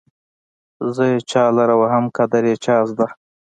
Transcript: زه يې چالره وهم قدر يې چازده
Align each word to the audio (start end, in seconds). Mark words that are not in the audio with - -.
زه 0.95 1.03
يې 1.11 1.17
چالره 1.31 1.75
وهم 1.81 2.05
قدر 2.17 2.43
يې 2.49 2.55
چازده 2.65 3.07